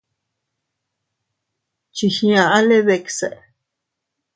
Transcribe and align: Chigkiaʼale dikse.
Chigkiaʼale 1.95 2.77
dikse. 2.87 3.29